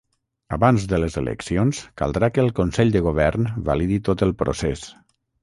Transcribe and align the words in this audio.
Abans 0.55 0.85
de 0.93 0.99
les 1.03 1.17
eleccions 1.21 1.81
caldrà 2.03 2.31
que 2.39 2.41
el 2.45 2.49
consell 2.61 2.95
de 2.97 3.03
govern 3.09 3.53
validi 3.69 4.01
tot 4.11 4.27
el 4.29 4.35
procés. 4.43 4.89